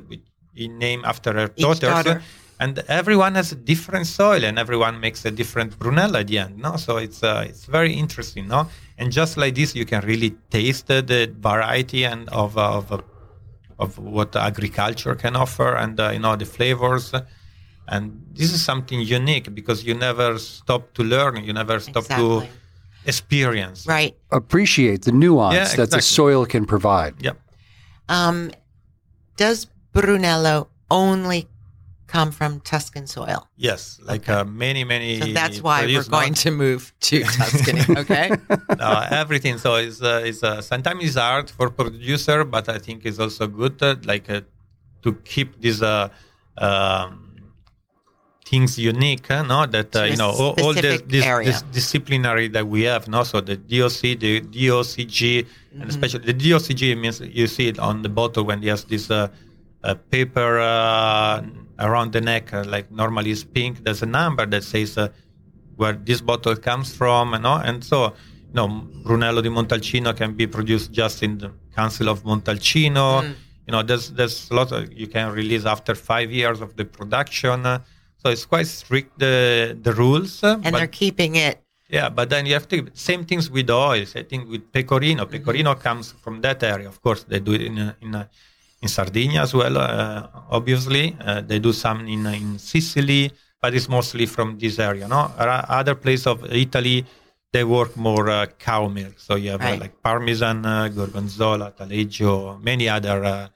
[0.57, 1.91] in name after her daughters.
[1.91, 2.23] Daughter.
[2.59, 6.57] And everyone has a different soil, and everyone makes a different Brunello at the end.
[6.57, 8.49] No, so it's uh, it's very interesting.
[8.49, 12.93] No, and just like this, you can really taste the variety and of uh, of
[12.93, 13.03] uh,
[13.79, 17.13] of what agriculture can offer, and uh, you know the flavors.
[17.87, 21.45] And this is something unique because you never stop to learn.
[21.45, 22.47] You never stop exactly.
[22.47, 22.64] to
[23.07, 23.87] experience.
[23.87, 24.17] Right.
[24.31, 25.85] Appreciate the nuance yeah, exactly.
[25.85, 27.15] that the soil can provide.
[27.23, 27.39] Yep.
[28.09, 28.51] Um,
[29.37, 31.49] does Brunello only
[32.07, 33.49] come from Tuscan soil?
[33.57, 34.41] Yes, like okay.
[34.41, 35.21] uh, many, many.
[35.21, 36.39] So that's why we're going not...
[36.39, 37.83] to move to Tuscany.
[37.99, 38.31] Okay.
[38.79, 39.59] no, everything.
[39.59, 43.47] So it's, uh, it's uh, sometimes it's hard for producer, but I think it's also
[43.47, 44.43] good, uh, like uh,
[45.03, 45.83] to keep this.
[45.83, 46.09] Uh,
[46.59, 47.24] um,
[48.45, 49.67] things unique, uh, no?
[49.67, 53.25] That uh, you know all, all this, this, this, disciplinary that we have, no?
[53.25, 55.81] So the DOC, the DOCG, mm-hmm.
[55.81, 59.29] and especially the DOCG means you see it on the bottle when there's this uh,
[59.83, 61.43] uh, paper uh,
[61.79, 63.85] around the neck, uh, like normally it's pink.
[63.85, 65.09] There's a number that says uh,
[65.77, 67.57] where this bottle comes from, you know?
[67.57, 68.15] and so
[68.49, 68.69] you know
[69.05, 73.23] Brunello di Montalcino can be produced just in the Council of Montalcino.
[73.23, 73.35] Mm.
[73.67, 76.85] You know, there's there's a lot of, you can release after five years of the
[76.85, 77.65] production.
[78.25, 80.43] So it's quite strict the the rules.
[80.43, 84.17] And they're keeping it Yeah, but then you have to same things with oils.
[84.17, 85.31] I think with pecorino, mm-hmm.
[85.31, 85.83] pecorino mm-hmm.
[85.83, 86.89] comes from that area.
[86.89, 88.27] Of course, they do it in in
[88.81, 89.77] in Sardinia as well.
[89.77, 95.07] Uh, obviously, uh, they do some in in Sicily, but it's mostly from this area.
[95.07, 97.05] No, other place of Italy
[97.53, 99.15] they work more uh, cow milk.
[99.21, 99.81] So you have uh, right.
[99.81, 103.51] like Parmesan, uh, Gorgonzola, Taleggio, many other.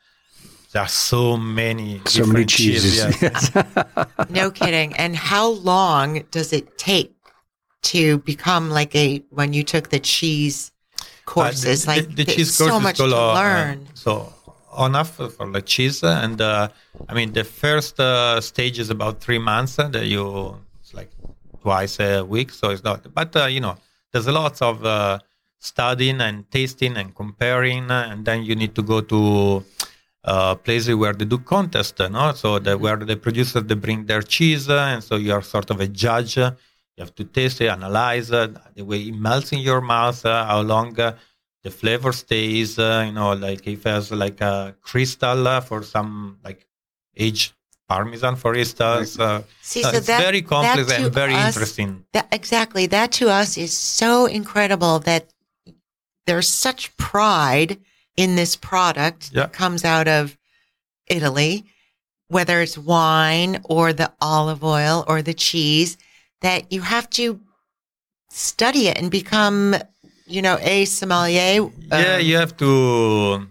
[0.69, 3.05] Uh, there are so many so many cheeses.
[3.05, 4.29] cheeses yes.
[4.29, 4.95] no kidding.
[4.97, 7.15] And how long does it take
[7.83, 10.73] to become like a when you took the cheese
[11.25, 11.85] courses?
[11.85, 13.87] the, like the, the cheese course so much to learn.
[13.95, 14.33] so
[14.79, 16.69] enough for the cheese, and uh,
[17.09, 21.11] I mean the first uh, stage is about three months that you it's like
[21.63, 23.13] twice a week, so it's not.
[23.15, 23.77] But you know
[24.13, 25.19] there's a lot of uh,
[25.59, 29.65] studying and tasting and comparing, uh, and then you need to go to
[30.25, 32.33] uh, places where they do contests, no?
[32.33, 35.71] So the, where the producers they bring their cheese, uh, and so you are sort
[35.71, 36.37] of a judge.
[36.37, 36.53] You
[36.99, 40.61] have to taste it, analyze uh, the way it melts in your mouth, uh, how
[40.63, 42.79] long the flavor stays.
[42.79, 46.67] you know, like if it has like a crystal for some like
[47.17, 47.53] aged
[47.89, 49.19] Parmesan, for instance.
[49.19, 52.05] Uh, See, so it's that, very complex and very us, interesting.
[52.13, 52.87] That, exactly.
[52.87, 55.33] That to us is so incredible that
[56.27, 57.79] there's such pride
[58.19, 59.43] in this product yeah.
[59.43, 60.37] that comes out of
[61.07, 61.65] Italy,
[62.27, 65.97] whether it's wine or the olive oil or the cheese,
[66.41, 67.41] that you have to
[68.29, 69.77] study it and become,
[70.27, 71.71] you know, a sommelier.
[71.91, 73.47] Yeah, um, you have to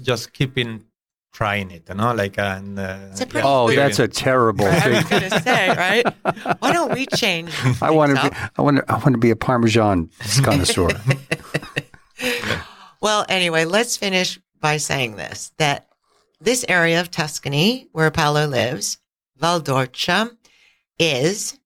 [0.00, 0.84] just keep in
[1.32, 3.42] trying it, you know, like and uh, yeah.
[3.42, 4.94] oh, that's a terrible thing.
[4.94, 6.06] I was going to say, right?
[6.60, 7.50] Why don't we change?
[7.82, 8.30] I want to.
[8.30, 8.84] Be, I want to.
[8.88, 10.10] I want to be a Parmesan
[10.44, 10.90] connoisseur.
[13.00, 15.88] well, anyway, let's finish by saying this: that
[16.40, 18.98] this area of Tuscany where Paolo lives,
[19.36, 20.30] Val d'Orcia,
[20.98, 21.58] is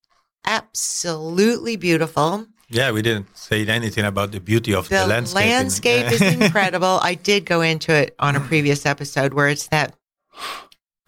[0.44, 2.46] absolutely beautiful.
[2.68, 5.42] Yeah, we didn't say anything about the beauty of the, landscape.
[5.42, 6.02] the landscape.
[6.04, 7.00] landscape is incredible.
[7.02, 9.94] I did go into it on a previous episode where it's that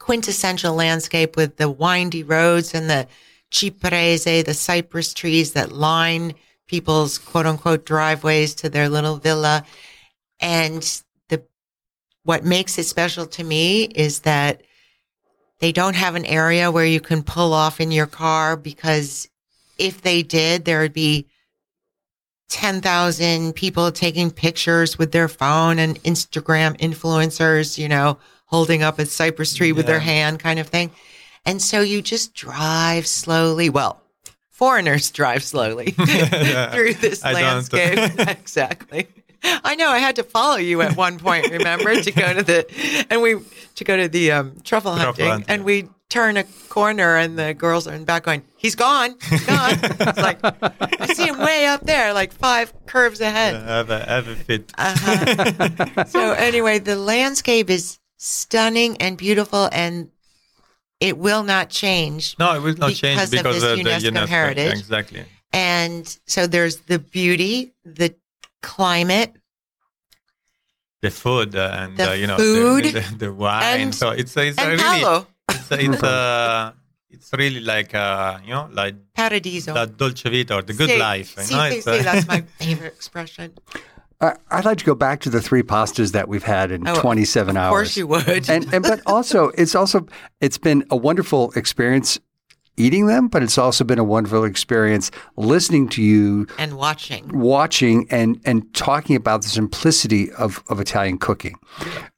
[0.01, 3.07] quintessential landscape with the windy roads and the
[3.53, 6.35] ciprese, the cypress trees that line
[6.67, 9.65] people's quote unquote driveways to their little villa.
[10.43, 10.83] And
[11.29, 11.43] the
[12.25, 14.63] what makes it special to me is that
[15.61, 19.29] they don't have an area where you can pull off in your car because
[19.79, 21.27] if they did, there would be
[22.49, 29.07] 10,000 people taking pictures with their phone and Instagram influencers, you know, holding up a
[29.07, 29.73] cypress tree yeah.
[29.73, 30.91] with their hand kind of thing.
[31.47, 33.71] And so you just drive slowly.
[33.71, 34.03] Well,
[34.51, 38.19] foreigners drive slowly through this landscape.
[38.19, 39.09] exactly.
[39.65, 43.07] I know I had to follow you at one point, remember, to go to the
[43.11, 43.37] and we
[43.77, 47.55] to go to the um, truffle, hunting, hunting, and we turn a corner and the
[47.55, 51.39] girls are in the back going, "He's gone, he's gone." it's like I see him
[51.39, 53.55] way up there, like five curves ahead.
[53.55, 54.73] Yeah, have a have a fit.
[54.79, 56.05] Uh-huh.
[56.05, 60.11] so anyway, the landscape is stunning and beautiful, and
[61.01, 62.37] it will not change.
[62.39, 64.79] No, it will not change because of, of UNESCO, UNESCO heritage.
[64.79, 65.25] Exactly.
[65.53, 68.15] And so there's the beauty, the
[68.63, 69.35] climate,
[71.03, 73.81] the food, uh, and the uh, you know food, the, the, the wine.
[73.81, 76.73] And, so it's it's and really Paolo it's it's uh,
[77.11, 80.99] it's really like uh, you know like paradiso, the dolce vita or the good see,
[80.99, 81.39] life.
[81.39, 81.71] See, you know?
[81.71, 83.53] see, see, uh, that's my favorite expression.
[84.53, 87.57] I'd like to go back to the three pastas that we've had in oh, 27
[87.57, 87.67] hours.
[87.67, 88.49] Of course you would.
[88.49, 90.07] and, and but also it's also
[90.41, 92.21] it's been a wonderful experience
[92.83, 98.07] eating them, but it's also been a wonderful experience listening to you and watching, watching
[98.11, 101.55] and and talking about the simplicity of of Italian cooking,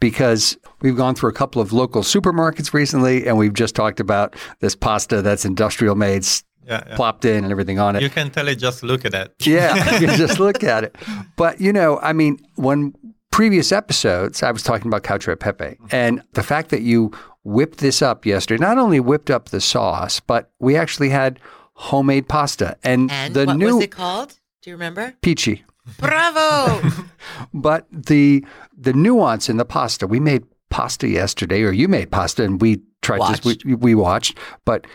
[0.00, 4.34] because we've gone through a couple of local supermarkets recently, and we've just talked about
[4.60, 6.24] this pasta that's industrial made.
[6.66, 6.96] Yeah, yeah.
[6.96, 8.00] plopped in and everything on it.
[8.00, 9.34] You can tell it just look at it.
[9.40, 10.96] yeah, you just look at it.
[11.36, 12.94] But you know, I mean, when
[13.30, 17.12] previous episodes, I was talking about cacio e pepe, and the fact that you
[17.44, 18.60] whipped this up yesterday.
[18.60, 21.38] Not only whipped up the sauce, but we actually had
[21.74, 22.76] homemade pasta.
[22.82, 24.38] And, and the what new was it called?
[24.62, 25.14] Do you remember?
[25.22, 25.62] Pici.
[25.98, 26.80] Bravo.
[27.54, 28.44] but the
[28.76, 32.80] the nuance in the pasta, we made pasta yesterday, or you made pasta, and we
[33.02, 33.42] tried watched.
[33.42, 34.86] to we, we watched, but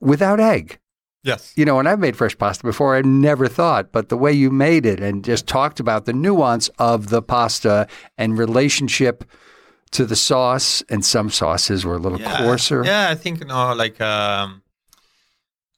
[0.00, 0.78] without egg.
[1.22, 1.52] Yes.
[1.54, 2.96] You know, and I've made fresh pasta before.
[2.96, 6.68] I never thought, but the way you made it and just talked about the nuance
[6.78, 7.86] of the pasta
[8.16, 9.24] and relationship
[9.92, 12.38] to the sauce, and some sauces were a little yeah.
[12.38, 12.84] coarser.
[12.84, 14.62] Yeah, I think you know, like um,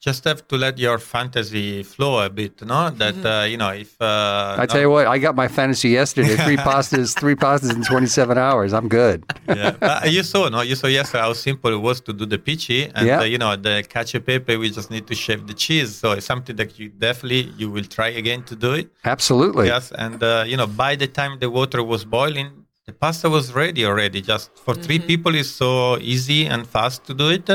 [0.03, 2.91] just have to let your fantasy flow a bit, no?
[2.91, 3.27] That mm-hmm.
[3.27, 6.37] uh, you know, if uh, I tell you what, I got my fantasy yesterday.
[6.37, 8.73] Three pastas, three pastas in twenty-seven hours.
[8.73, 9.25] I'm good.
[9.49, 10.61] yeah, but you saw, no?
[10.61, 13.21] You saw yesterday how simple it was to do the pici, and yeah.
[13.21, 14.57] uh, you know, the cacio pepe.
[14.57, 15.95] We just need to shave the cheese.
[15.95, 18.91] So it's something that you definitely you will try again to do it.
[19.05, 19.69] Absolutely.
[19.69, 23.53] Yes, and uh, you know, by the time the water was boiling, the pasta was
[23.53, 24.21] ready already.
[24.21, 24.83] Just for mm-hmm.
[24.83, 27.49] three people, it's so easy and fast to do it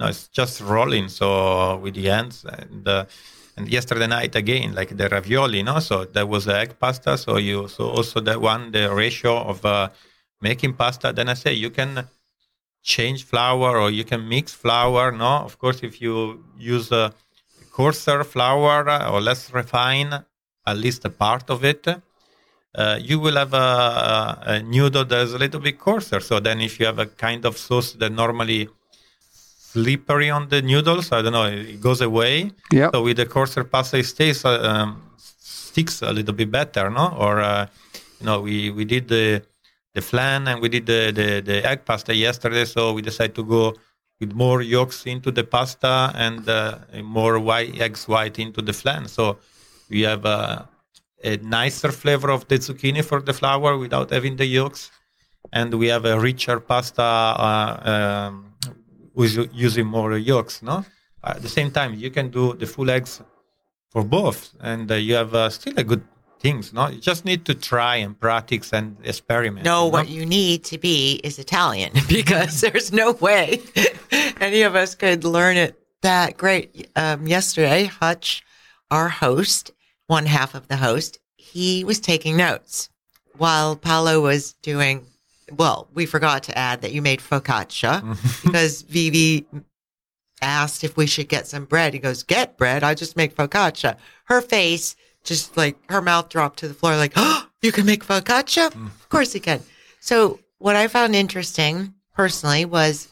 [0.00, 1.08] no, it's just rolling.
[1.08, 3.04] So with the hands and uh,
[3.56, 5.78] and yesterday night again, like the ravioli, no.
[5.80, 7.18] So that was egg pasta.
[7.18, 9.90] So you so also that one the ratio of uh,
[10.40, 11.12] making pasta.
[11.12, 12.08] Then I say you can
[12.82, 15.12] change flour or you can mix flour.
[15.12, 17.12] No, of course if you use a
[17.70, 20.14] coarser flour or less refined,
[20.66, 21.86] at least a part of it.
[22.74, 26.20] Uh, you will have a, a noodle that's a little bit coarser.
[26.20, 28.68] So then, if you have a kind of sauce that normally
[29.72, 31.12] slippery on the noodles.
[31.12, 31.46] I don't know.
[31.46, 32.50] It goes away.
[32.72, 32.90] Yeah.
[32.92, 37.14] So with the coarser pasta, it stays uh, um, sticks a little bit better, no?
[37.16, 37.66] Or uh,
[38.18, 39.42] you know, we we did the
[39.94, 42.64] the flan and we did the, the the egg pasta yesterday.
[42.64, 43.74] So we decided to go
[44.18, 49.08] with more yolks into the pasta and uh, more white eggs white into the flan.
[49.08, 49.38] So
[49.88, 50.68] we have a,
[51.22, 54.90] a nicer flavor of the zucchini for the flour without having the yolks,
[55.52, 57.02] and we have a richer pasta.
[57.02, 58.50] Uh, um,
[59.14, 60.62] with using more yolks.
[60.62, 60.84] No,
[61.22, 63.20] at the same time, you can do the full eggs
[63.90, 66.02] for both, and uh, you have uh, still a good
[66.38, 66.72] things.
[66.72, 69.64] No, you just need to try and practice and experiment.
[69.64, 69.92] No, you know?
[69.92, 73.60] what you need to be is Italian because there's no way
[74.40, 76.88] any of us could learn it that great.
[76.96, 78.42] Um, yesterday, Hutch,
[78.90, 79.72] our host,
[80.10, 82.90] one half of the host, he was taking notes
[83.36, 85.06] while Paolo was doing
[85.56, 88.02] well, we forgot to add that you made focaccia
[88.44, 89.46] because Vivi
[90.42, 91.94] asked if we should get some bread.
[91.94, 92.82] He goes, Get bread.
[92.82, 93.96] I just make focaccia.
[94.24, 98.04] Her face, just like her mouth dropped to the floor, like, Oh, you can make
[98.04, 98.70] focaccia?
[98.70, 98.86] Mm.
[98.86, 99.60] Of course you can.
[100.00, 103.08] So, what I found interesting personally was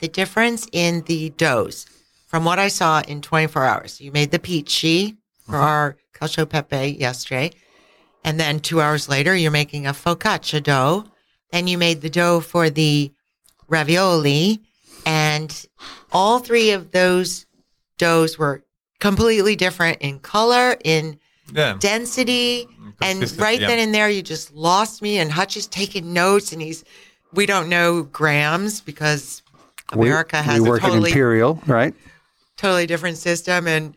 [0.00, 1.86] the difference in the doughs
[2.26, 4.00] from what I saw in 24 hours.
[4.00, 5.16] You made the pici
[5.50, 5.66] for uh-huh.
[5.66, 7.50] our cacio pepe yesterday.
[8.24, 11.06] And then two hours later, you're making a focaccia dough
[11.50, 13.12] then you made the dough for the
[13.68, 14.60] ravioli.
[15.06, 15.66] And
[16.12, 17.46] all three of those
[17.98, 18.62] doughs were
[18.98, 21.18] completely different in color, in
[21.52, 21.76] yeah.
[21.78, 22.68] density.
[23.02, 23.66] And right yeah.
[23.66, 25.18] then and there, you just lost me.
[25.18, 26.84] And Hutch is taking notes and he's,
[27.32, 29.42] we don't know grams because
[29.92, 31.94] America we, has we work a totally, imperial, right?
[32.56, 33.66] Totally different system.
[33.66, 33.94] And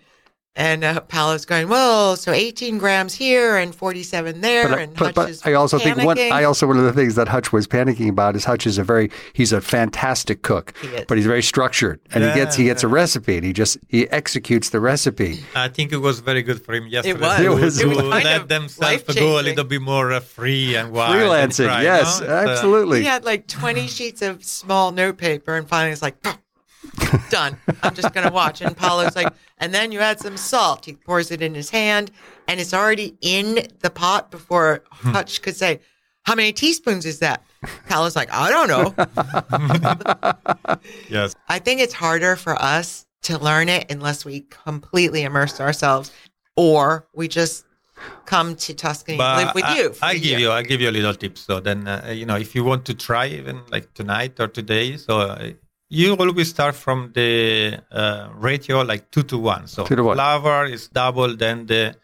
[0.56, 4.70] and uh, Paolo's going, well, so 18 grams here and 47 there.
[4.70, 5.96] But, and but, but I also panicking.
[5.96, 8.68] think one, I also, one of the things that Hutch was panicking about is Hutch
[8.68, 12.39] is a very, he's a fantastic cook, he but he's very structured and yeah, he
[12.39, 12.89] gets, he gets yeah.
[12.89, 15.44] a recipe and he just, he executes the recipe.
[15.56, 17.18] I think it was very good for him yesterday.
[17.18, 17.39] It was.
[17.39, 20.92] It was, to, it was let themselves go a little bit more uh, free and
[20.92, 21.16] wild.
[21.16, 22.28] Freelancing, and yes, no?
[22.28, 23.00] Uh, absolutely.
[23.00, 26.16] he had like 20 sheets of small notepaper and finally it's like,
[27.30, 27.58] Done.
[27.82, 28.62] I'm just going to watch.
[28.62, 30.86] And Paolo's like, and then you add some salt.
[30.86, 32.12] He pours it in his hand,
[32.48, 35.80] and it's already in the pot before Hutch could say,
[36.24, 37.43] How many teaspoons is that?
[37.88, 38.93] Paolo's like, I don't know.
[41.10, 41.36] yes.
[41.48, 46.12] I think it's harder for us to learn it unless we completely immerse ourselves
[46.56, 47.65] or we just
[48.26, 49.93] come to Tuscany but and live with I, you.
[50.02, 51.38] I give you, I give you a little tip.
[51.38, 54.98] So then, uh, you know, if you want to try even like tonight or today,
[54.98, 55.52] so uh,
[55.89, 59.67] you always start from the uh, ratio like two to one.
[59.67, 60.15] So to one.
[60.15, 61.96] flour is double than the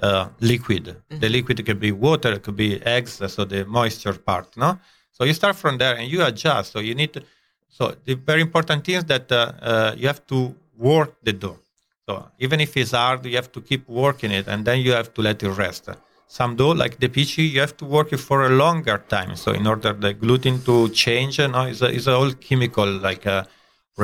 [0.00, 0.84] uh, liquid.
[0.84, 1.18] Mm-hmm.
[1.20, 4.56] The liquid could be water, it could be eggs, so the moisture part.
[4.56, 4.78] No,
[5.12, 6.72] so you start from there and you adjust.
[6.72, 7.22] So you need to.
[7.68, 11.58] So the very important thing is that uh, uh you have to work the dough.
[12.06, 15.12] So even if it's hard, you have to keep working it, and then you have
[15.14, 15.88] to let it rest
[16.38, 19.52] some dough like the pici you have to work it for a longer time so
[19.52, 23.24] in order the gluten to change you know is a, is a whole chemical like
[23.26, 23.44] a uh,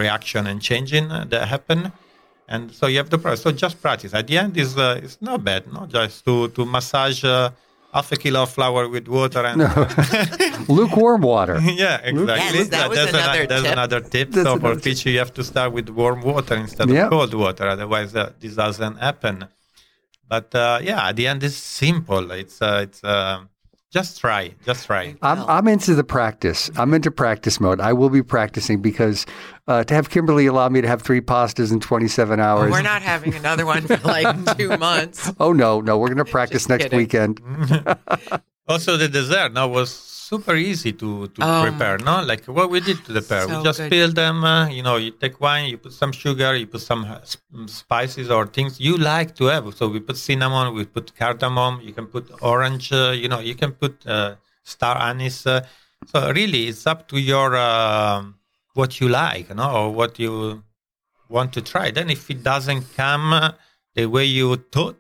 [0.01, 1.91] reaction and changing uh, that happen
[2.47, 5.19] and so you have to practice so just practice at the end is uh, it's
[5.21, 7.51] not bad no just to to massage uh,
[7.93, 9.89] half a kilo of flour with water and no.
[10.69, 11.59] lukewarm water.
[11.85, 12.59] yeah, exactly.
[12.59, 13.73] Yes, that was that's another, another that's tip.
[13.73, 14.31] another tip.
[14.31, 17.07] That's so another for pici, you have to start with warm water instead yep.
[17.07, 17.67] of cold water.
[17.67, 19.49] Otherwise, uh, this doesn't happen.
[20.31, 22.31] But uh, yeah, at the end, it's simple.
[22.31, 23.43] It's uh, it's uh,
[23.91, 25.17] just try, just try.
[25.23, 26.71] I'm I'm into the practice.
[26.77, 27.81] I'm into practice mode.
[27.81, 29.27] I will be practicing because
[29.67, 32.71] uh, to have Kimberly allow me to have three pastas in 27 hours.
[32.71, 35.33] Well, we're not having another one for like two months.
[35.41, 36.97] oh no, no, we're going to practice next kidding.
[36.99, 37.41] weekend.
[38.71, 39.91] Also, the dessert now was
[40.31, 41.61] super easy to, to Oh.
[41.63, 41.99] prepare.
[41.99, 43.91] No, like what we did to the pear, So we just good.
[43.91, 44.45] peel them.
[44.45, 47.19] Uh, you know, you take wine, you put some sugar, you put some uh,
[47.67, 49.65] spices or things you like to have.
[49.75, 51.81] So we put cinnamon, we put cardamom.
[51.83, 52.93] You can put orange.
[52.93, 55.47] Uh, you know, you can put uh, star anise.
[55.47, 55.67] Uh,
[56.07, 58.37] so really, it's up to your um
[58.75, 60.63] what you like, know, or what you
[61.29, 61.91] want to try.
[61.91, 63.51] Then, if it doesn't come uh,
[63.97, 64.99] the way you thought,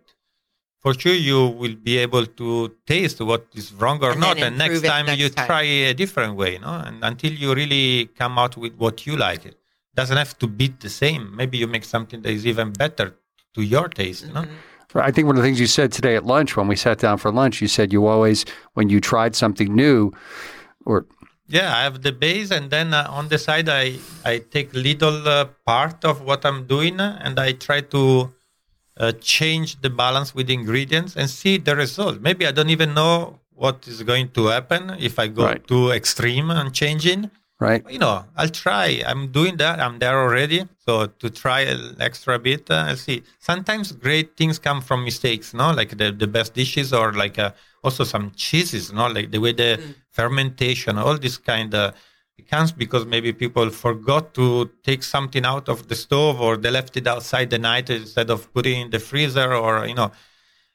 [0.80, 4.38] for sure you will be able to taste what is wrong or And not.
[4.38, 5.46] And next time next you time.
[5.46, 6.72] try a different way, no?
[6.86, 9.56] And until you really come out with what you like, it
[9.94, 11.36] doesn't have to be the same.
[11.36, 13.14] Maybe you make something that is even better
[13.54, 14.26] to your taste.
[14.26, 14.98] Mm-hmm.
[14.98, 17.18] I think one of the things you said today at lunch when we sat down
[17.18, 20.12] for lunch, you said you always, when you tried something new,
[20.84, 21.06] or
[21.46, 25.28] Yeah, I have the base, and then uh, on the side, I I take little
[25.28, 28.30] uh, part of what I'm doing, uh, and I try to
[28.96, 32.20] uh, change the balance with ingredients and see the result.
[32.20, 35.66] Maybe I don't even know what is going to happen if I go Right.
[35.66, 37.30] too extreme on changing.
[37.60, 37.84] right?
[37.90, 39.02] You know, I'll try.
[39.06, 39.80] I'm doing that.
[39.80, 40.66] I'm there already.
[40.86, 43.22] So to try an extra bit, uh, I'll see.
[43.38, 45.70] Sometimes great things come from mistakes, no?
[45.70, 47.50] Like the, the best dishes or like uh,
[47.84, 49.08] also some cheeses, no?
[49.08, 49.78] Like the way the
[50.10, 51.96] fermentation, all this kind of it
[52.48, 56.96] comes because maybe people forgot to take something out of the stove or they left
[56.96, 60.10] it outside the night instead of putting it in the freezer or, you know,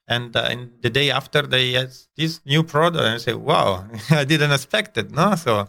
[0.07, 3.85] and, uh, and the day after they had this new product and I say, wow,
[4.09, 5.35] I didn't expect it, no?
[5.35, 5.67] So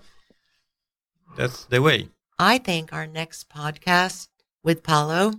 [1.37, 2.09] that's the way.
[2.39, 4.29] I think our next podcast
[4.63, 5.33] with Paolo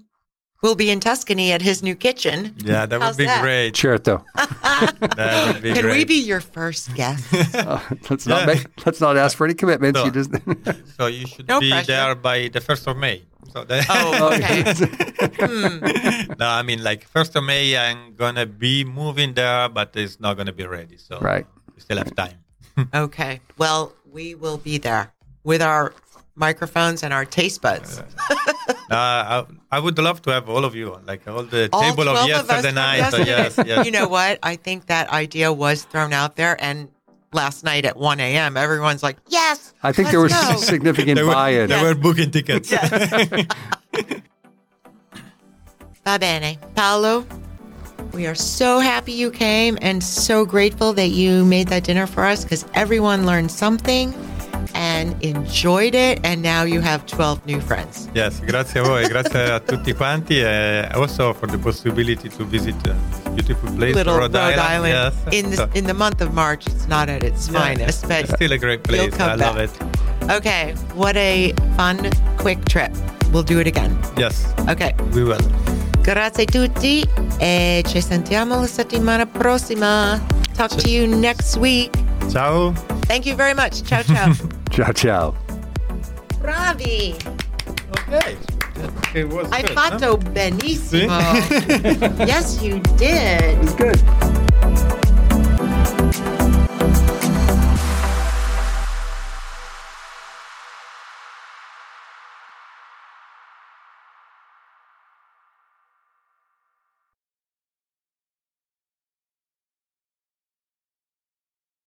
[0.63, 2.55] will be in Tuscany at his new kitchen.
[2.57, 3.41] Yeah, that How's would be that?
[3.41, 3.75] great.
[3.75, 4.25] Certo.
[4.67, 5.97] That would be Can great.
[5.97, 7.23] we be your first guest?
[7.55, 9.97] Uh, let's not make, let's not ask for any commitments.
[9.97, 10.05] No.
[10.05, 10.31] You just
[10.97, 11.87] So you should No be pressure.
[11.87, 13.23] there by the first of May.
[13.53, 14.63] So that, Oh, okay.
[16.37, 20.37] no, I mean like first of May, I'm gonna be moving there, but it's not
[20.37, 20.97] gonna be ready.
[20.97, 21.45] So Right.
[21.75, 22.37] we still have time.
[22.93, 23.41] Okay.
[23.57, 25.11] Well, we will be there
[25.43, 25.93] with our
[26.37, 28.01] microphones and our taste buds.
[28.89, 32.07] Uh, I, I would love to have all of you, like all the All table
[32.07, 33.11] of us yesterday from night.
[33.11, 33.29] So yesterday.
[33.29, 33.85] yes, yes.
[33.85, 34.39] You know what?
[34.43, 36.87] I think that idea was thrown out there, and
[37.33, 39.73] last night at 1 a.m., everyone's like, yes.
[39.83, 41.69] I think there was let's go." significant they were, buy-in.
[41.69, 42.71] they were booking tickets.
[42.71, 43.45] Va
[46.19, 46.57] bene.
[46.75, 47.25] Paolo,
[48.13, 52.23] we are so happy you came and so grateful that you made that dinner for
[52.23, 54.13] us because everyone learned something
[54.73, 56.19] and enjoyed it.
[56.23, 58.09] And now you have 12 new friends.
[58.13, 62.75] Yes, grazie a voi, grazie a tutti quanti, and also for the possibility to visit
[62.87, 64.93] uh, this beautiful place, Little Rhode, Island.
[64.93, 65.13] Yes.
[65.33, 68.33] In, the, in the month of March, it's not at its yeah, finest, but it's
[68.33, 69.17] still a great place.
[69.19, 69.71] I love it.
[70.29, 70.73] okay.
[70.93, 72.91] What a fun, quick trip.
[73.31, 73.97] We'll do it again.
[74.17, 74.93] Yes, Okay.
[75.13, 75.41] we will.
[76.01, 77.05] Grazie a tutti
[77.37, 80.17] e ci sentiamo la settimana prossima.
[80.55, 81.91] Talk to you next week.
[82.31, 82.73] Ciao.
[83.07, 83.83] Thank you very much.
[83.83, 84.33] Ciao, ciao.
[84.69, 85.35] Ciao, ciao.
[86.39, 87.15] Bravi.
[88.07, 88.37] Okay.
[89.15, 90.31] It was Hai good, fatto huh?
[90.33, 91.17] benissimo.
[92.25, 93.57] yes, you did.
[93.63, 94.36] It's good.